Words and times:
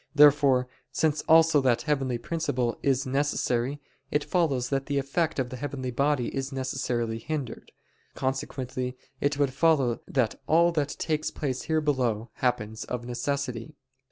Therefore, 0.15 0.67
since 0.91 1.21
also 1.29 1.61
that 1.61 1.83
heavenly 1.83 2.17
principle 2.17 2.75
is 2.81 3.05
necessary, 3.05 3.79
it 4.09 4.23
follows 4.23 4.69
that 4.69 4.87
the 4.87 4.97
effect 4.97 5.37
of 5.37 5.51
the 5.51 5.57
heavenly 5.57 5.91
body 5.91 6.35
is 6.35 6.51
necessarily 6.51 7.19
hindered. 7.19 7.71
Consequently 8.15 8.97
it 9.19 9.37
would 9.37 9.53
follow 9.53 10.01
that 10.07 10.39
all 10.47 10.71
that 10.71 10.95
takes 10.97 11.29
place 11.29 11.61
here 11.69 11.81
below 11.81 12.31
happens 12.37 12.83
of 12.85 13.05
necessity. 13.05 13.75